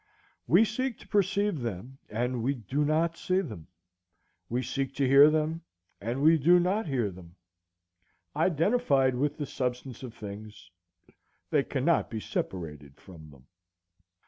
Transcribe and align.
"We 0.47 0.65
seek 0.65 0.97
to 0.97 1.07
perceive 1.07 1.59
them, 1.61 1.99
and 2.09 2.41
we 2.41 2.55
do 2.55 2.83
not 2.83 3.15
see 3.17 3.39
them; 3.39 3.67
we 4.49 4.63
seek 4.63 4.95
to 4.95 5.07
hear 5.07 5.29
them, 5.29 5.61
and 6.01 6.23
we 6.23 6.39
do 6.39 6.59
not 6.59 6.87
hear 6.87 7.11
them; 7.11 7.35
identified 8.35 9.13
with 9.13 9.37
the 9.37 9.45
substance 9.45 10.01
of 10.01 10.15
things, 10.15 10.71
they 11.51 11.61
cannot 11.61 12.09
be 12.09 12.19
separated 12.19 12.97
from 12.99 13.29
them." 13.29 13.45